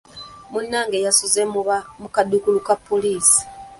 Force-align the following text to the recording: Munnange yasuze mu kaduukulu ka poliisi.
Munnange 0.51 0.97
yasuze 1.05 1.41
mu 2.01 2.07
kaduukulu 2.15 2.59
ka 2.67 2.75
poliisi. 2.87 3.39